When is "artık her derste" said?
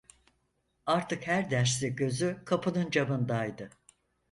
0.85-1.89